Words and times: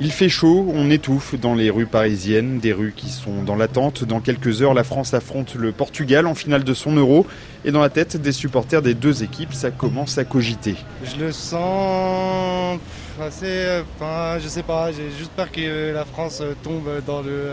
Il 0.00 0.12
fait 0.12 0.28
chaud, 0.28 0.70
on 0.72 0.90
étouffe 0.92 1.34
dans 1.34 1.54
les 1.54 1.70
rues 1.70 1.86
parisiennes, 1.86 2.60
des 2.60 2.72
rues 2.72 2.92
qui 2.94 3.08
sont 3.08 3.42
dans 3.42 3.56
l'attente. 3.56 4.04
Dans 4.04 4.20
quelques 4.20 4.62
heures, 4.62 4.72
la 4.72 4.84
France 4.84 5.12
affronte 5.12 5.56
le 5.56 5.72
Portugal 5.72 6.28
en 6.28 6.36
finale 6.36 6.62
de 6.62 6.72
son 6.72 6.92
euro. 6.92 7.26
Et 7.64 7.72
dans 7.72 7.80
la 7.80 7.88
tête 7.88 8.16
des 8.16 8.30
supporters 8.30 8.80
des 8.80 8.94
deux 8.94 9.24
équipes, 9.24 9.52
ça 9.52 9.72
commence 9.72 10.16
à 10.16 10.24
cogiter. 10.24 10.76
Je 11.02 11.24
le 11.24 11.32
sens 11.32 12.78
assez. 13.20 13.82
Enfin, 13.96 14.38
je 14.40 14.46
sais 14.46 14.62
pas, 14.62 14.92
j'ai 14.92 15.10
juste 15.18 15.32
peur 15.32 15.50
que 15.50 15.92
la 15.92 16.04
France 16.04 16.44
tombe 16.62 17.02
dans 17.04 17.20
le. 17.20 17.48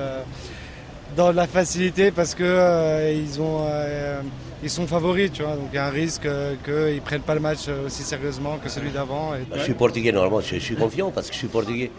dans 1.18 1.32
la 1.32 1.48
facilité 1.48 2.12
parce 2.12 2.36
que 2.36 2.44
euh, 2.44 3.12
ils 3.12 3.42
ont 3.42 3.66
euh, 3.68 4.22
ils 4.62 4.70
sont 4.70 4.86
favoris, 4.86 5.32
tu 5.32 5.42
vois. 5.42 5.56
Donc 5.56 5.70
il 5.74 5.78
y 5.78 5.80
a 5.80 5.88
un 5.88 5.90
risque 5.90 6.28
qu'ils 6.64 6.96
ne 6.96 7.00
prennent 7.00 7.22
pas 7.22 7.34
le 7.34 7.42
match 7.42 7.70
aussi 7.84 8.04
sérieusement 8.04 8.60
que 8.64 8.70
celui 8.70 8.92
d'avant. 8.92 9.32
Je 9.56 9.62
suis 9.62 9.74
portugais 9.74 10.12
normalement, 10.12 10.42
je, 10.42 10.58
suis 10.58 10.76
confiant 10.76 11.10
parce 11.10 11.30
que 11.30 11.34
je 11.34 11.40
suis 11.40 11.48
portugais. 11.48 11.90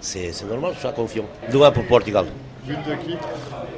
C'est 0.00 0.32
normal, 0.48 0.72
je 0.74 0.86
suis 0.86 0.94
confiant. 0.94 1.24
2 1.50 1.58
pour 1.72 1.84
Portugal. 1.86 2.26
But 2.66 2.76
de 2.86 2.94
qui? 3.04 3.16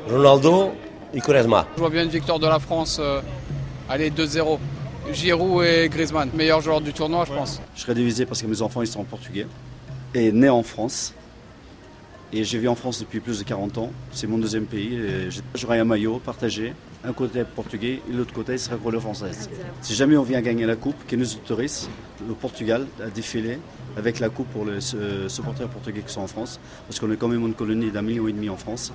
Ronaldo 0.09 0.73
et 1.15 1.21
Quaresma. 1.21 1.67
Je 1.77 1.81
vois 1.81 1.91
bien 1.91 2.03
une 2.05 2.09
victoire 2.11 2.39
de 2.39 2.47
la 2.47 2.59
France. 2.59 2.99
euh, 3.01 3.21
allez, 3.89 4.11
2-0. 4.11 4.59
Giroud 5.13 5.65
et 5.65 5.89
Griezmann, 5.89 6.31
meilleurs 6.35 6.61
joueurs 6.61 6.81
du 6.81 6.93
tournoi, 6.93 7.25
je 7.27 7.33
pense. 7.33 7.61
Je 7.75 7.81
serais 7.81 7.95
divisé 7.95 8.27
parce 8.27 8.43
que 8.43 8.47
mes 8.47 8.61
enfants 8.63 8.83
ils 8.83 8.87
sont 8.87 9.03
portugais 9.03 9.47
et 10.15 10.31
nés 10.31 10.49
en 10.51 10.63
France. 10.63 11.15
Et 12.33 12.45
j'ai 12.45 12.59
vécu 12.59 12.69
en 12.69 12.75
France 12.75 13.01
depuis 13.01 13.21
plus 13.21 13.41
de 13.41 13.45
40 13.45 13.79
ans. 13.79 13.91
C'est 14.13 14.27
mon 14.27 14.39
deuxième 14.39 14.67
pays. 14.67 14.99
J'aurai 15.55 15.79
un 15.79 15.85
maillot 15.85 16.21
partagé. 16.25 16.75
Un 17.03 17.13
côté 17.13 17.43
portugais 17.45 18.01
et 18.09 18.13
l'autre 18.13 18.33
côté 18.33 18.59
serait 18.59 18.77
pour 18.77 18.91
le 18.91 19.01
française. 19.01 19.49
Si 19.81 19.95
jamais 19.95 20.17
on 20.17 20.23
vient 20.23 20.41
gagner 20.43 20.67
la 20.67 20.77
coupe, 20.77 20.97
qui 21.09 21.17
nous 21.17 21.35
autorise 21.35 21.89
le 22.29 22.35
Portugal 22.35 22.87
à 23.03 23.09
défiler 23.09 23.59
avec 23.97 24.21
la 24.21 24.29
coupe 24.29 24.49
pour 24.49 24.65
les 24.65 24.95
euh, 24.95 25.29
supporters 25.29 25.69
portugais 25.69 26.03
qui 26.07 26.13
sont 26.13 26.21
en 26.21 26.27
France. 26.27 26.61
Parce 26.87 27.01
qu'on 27.01 27.11
est 27.11 27.17
quand 27.17 27.29
même 27.29 27.45
une 27.47 27.55
colonie 27.55 27.91
d'un 27.91 28.03
million 28.03 28.29
et 28.29 28.33
demi 28.33 28.49
en 28.49 28.57
France. 28.57 28.93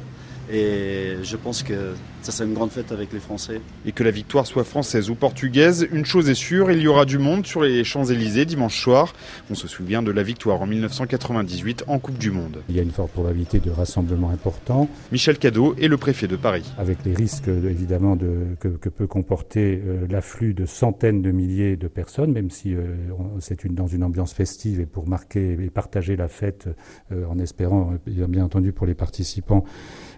Et 0.51 1.15
je 1.23 1.37
pense 1.37 1.63
que 1.63 1.95
ça 2.21 2.31
serait 2.31 2.47
une 2.47 2.53
grande 2.53 2.71
fête 2.71 2.91
avec 2.91 3.11
les 3.11 3.19
Français. 3.19 3.61
Et 3.85 3.91
que 3.91 4.03
la 4.03 4.11
victoire 4.11 4.45
soit 4.45 4.63
française 4.63 5.09
ou 5.09 5.15
portugaise, 5.15 5.87
une 5.91 6.05
chose 6.05 6.29
est 6.29 6.35
sûre, 6.35 6.71
il 6.71 6.79
y 6.81 6.87
aura 6.87 7.05
du 7.05 7.17
monde 7.17 7.47
sur 7.47 7.63
les 7.63 7.83
Champs-Élysées 7.83 8.45
dimanche 8.45 8.79
soir. 8.79 9.13
On 9.49 9.55
se 9.55 9.67
souvient 9.67 10.03
de 10.03 10.11
la 10.11 10.21
victoire 10.21 10.61
en 10.61 10.67
1998 10.67 11.85
en 11.87 11.97
Coupe 11.97 12.19
du 12.19 12.29
Monde. 12.29 12.61
Il 12.69 12.75
y 12.75 12.79
a 12.79 12.83
une 12.83 12.91
forte 12.91 13.11
probabilité 13.25 13.59
de 13.59 13.71
rassemblement 13.71 14.29
important, 14.29 14.87
Michel 15.11 15.39
Cadeau 15.39 15.73
est 15.81 15.87
le 15.87 15.97
préfet 15.97 16.27
de 16.27 16.35
Paris. 16.35 16.71
avec 16.77 17.03
les 17.05 17.15
risques 17.15 17.47
évidemment 17.47 18.15
de, 18.15 18.55
que, 18.59 18.67
que 18.67 18.87
peut 18.87 19.07
comporter 19.07 19.81
euh, 19.83 20.05
l'afflux 20.07 20.53
de 20.53 20.67
centaines 20.67 21.23
de 21.23 21.31
milliers 21.31 21.75
de 21.75 21.87
personnes, 21.87 22.31
même 22.31 22.51
si 22.51 22.75
euh, 22.75 22.83
c'est 23.39 23.63
une, 23.63 23.73
dans 23.73 23.87
une 23.87 24.03
ambiance 24.03 24.31
festive 24.31 24.79
et 24.79 24.85
pour 24.85 25.07
marquer 25.07 25.53
et 25.53 25.71
partager 25.71 26.15
la 26.15 26.27
fête, 26.27 26.69
euh, 27.11 27.25
en 27.27 27.39
espérant, 27.39 27.93
bien 28.05 28.45
entendu 28.45 28.71
pour 28.73 28.85
les 28.85 28.93
participants, 28.93 29.63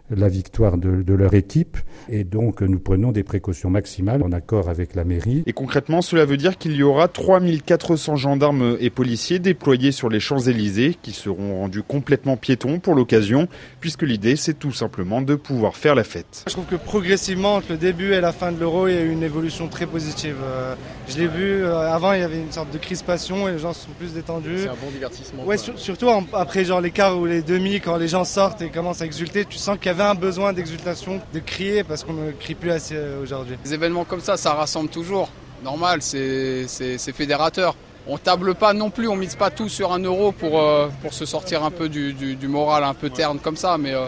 la 0.09 0.27
victoire 0.29 0.77
de, 0.77 1.01
de 1.03 1.13
leur 1.13 1.33
équipe. 1.33 1.77
Et 2.09 2.23
donc 2.23 2.61
nous 2.61 2.79
prenons 2.79 3.11
des 3.11 3.23
précautions 3.23 3.69
maximales 3.69 4.23
en 4.23 4.31
accord 4.31 4.69
avec 4.69 4.95
la 4.95 5.03
mairie. 5.03 5.43
Et 5.45 5.53
concrètement, 5.53 6.01
cela 6.01 6.25
veut 6.25 6.37
dire 6.37 6.57
qu'il 6.57 6.73
y 6.75 6.83
aura 6.83 7.07
3400 7.07 8.15
gendarmes 8.15 8.77
et 8.79 8.89
policiers 8.89 9.39
déployés 9.39 9.91
sur 9.91 10.09
les 10.09 10.19
Champs-Élysées 10.19 10.95
qui 11.01 11.11
seront 11.11 11.59
rendus 11.59 11.83
complètement 11.83 12.37
piétons 12.37 12.79
pour 12.79 12.95
l'occasion, 12.95 13.47
puisque 13.79 14.03
l'idée 14.03 14.35
c'est 14.35 14.53
tout 14.57 14.71
simplement 14.71 15.21
de 15.21 15.35
pouvoir 15.35 15.75
faire 15.75 15.95
la 15.95 16.03
fête. 16.03 16.43
Je 16.47 16.53
trouve 16.53 16.65
que 16.65 16.75
progressivement, 16.75 17.55
entre 17.55 17.71
le 17.71 17.77
début 17.77 18.13
et 18.13 18.21
la 18.21 18.31
fin 18.31 18.51
de 18.51 18.59
l'euro, 18.59 18.87
il 18.87 18.93
y 18.95 18.97
a 18.97 19.01
eu 19.01 19.11
une 19.11 19.23
évolution 19.23 19.67
très 19.67 19.85
positive. 19.85 20.35
Euh, 20.43 20.75
je 21.09 21.17
l'ai 21.17 21.27
vu, 21.27 21.63
euh, 21.63 21.91
avant 21.91 22.13
il 22.13 22.19
y 22.21 22.23
avait 22.23 22.39
une 22.41 22.51
sorte 22.51 22.71
de 22.71 22.77
crispation 22.77 23.47
et 23.47 23.53
les 23.53 23.59
gens 23.59 23.73
se 23.73 23.85
sont 23.85 23.91
plus 23.97 24.13
détendus. 24.13 24.59
C'est 24.63 24.69
un 24.69 24.73
bon 24.81 24.91
divertissement. 24.91 25.43
Ouais, 25.45 25.57
sur- 25.57 25.77
surtout 25.77 26.07
en- 26.07 26.23
après 26.33 26.63
genre 26.65 26.81
les 26.81 26.91
quarts 26.91 27.17
ou 27.19 27.25
les 27.25 27.41
demi, 27.41 27.79
quand 27.81 27.97
les 27.97 28.07
gens 28.07 28.23
sortent 28.23 28.61
et 28.61 28.69
commencent 28.69 29.01
à 29.01 29.05
exulter, 29.05 29.45
tu 29.45 29.57
sens 29.57 29.77
qu'il 29.77 29.87
y 29.87 29.89
avait 29.89 29.96
un 30.05 30.15
besoin 30.15 30.53
d'exultation, 30.53 31.19
de 31.33 31.39
crier 31.39 31.83
parce 31.83 32.03
qu'on 32.03 32.13
ne 32.13 32.31
crie 32.31 32.55
plus 32.55 32.71
assez 32.71 32.95
euh, 32.95 33.21
aujourd'hui. 33.21 33.55
Des 33.63 33.73
événements 33.73 34.03
comme 34.05 34.21
ça, 34.21 34.37
ça 34.37 34.53
rassemble 34.53 34.89
toujours. 34.89 35.29
Normal, 35.63 36.01
c'est 36.01 36.65
c'est- 36.67 36.97
c'est 36.97 37.13
fédérateur. 37.13 37.75
On 38.07 38.17
table 38.17 38.55
pas 38.55 38.73
non 38.73 38.89
plus, 38.89 39.07
on 39.09 39.15
mise 39.17 39.35
pas 39.35 39.49
tout 39.49 39.67
sur 39.69 39.91
un 39.91 39.99
euro 39.99 40.31
pour, 40.31 40.59
euh, 40.61 40.87
pour 41.01 41.13
se 41.13 41.25
sortir 41.25 41.63
un 41.65 41.71
peu 41.71 41.89
du, 41.89 42.13
du- 42.13 42.35
du 42.35 42.47
moral 42.47 42.83
un 42.85 42.93
peu 42.93 43.09
terne 43.09 43.37
comme 43.39 43.57
ça. 43.57 43.77
Mais, 43.77 43.93
euh, 43.93 44.05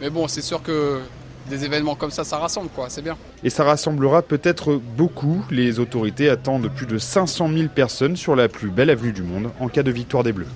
mais 0.00 0.10
bon, 0.10 0.26
c'est 0.26 0.42
sûr 0.42 0.60
que 0.62 1.00
des 1.48 1.64
événements 1.64 1.94
comme 1.94 2.10
ça, 2.10 2.24
ça 2.24 2.38
rassemble, 2.38 2.70
quoi. 2.74 2.86
C'est 2.88 3.02
bien. 3.02 3.16
Et 3.44 3.50
ça 3.50 3.62
rassemblera 3.62 4.22
peut-être 4.22 4.80
beaucoup. 4.96 5.44
Les 5.50 5.78
autorités 5.78 6.28
attendent 6.28 6.68
plus 6.74 6.86
de 6.86 6.98
500 6.98 7.48
000 7.52 7.68
personnes 7.68 8.16
sur 8.16 8.34
la 8.34 8.48
plus 8.48 8.68
belle 8.68 8.90
avenue 8.90 9.12
du 9.12 9.22
monde 9.22 9.50
en 9.60 9.68
cas 9.68 9.84
de 9.84 9.92
victoire 9.92 10.24
des 10.24 10.32
Bleus. 10.32 10.48